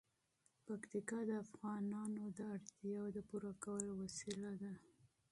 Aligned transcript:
پکتیکا 0.65 1.19
د 1.29 1.31
افغانانو 1.45 2.23
د 2.37 2.39
اړتیاوو 2.55 3.13
د 3.15 3.19
پوره 3.29 3.53
کولو 3.63 3.91
وسیله 4.03 4.51
ده. 4.61 4.73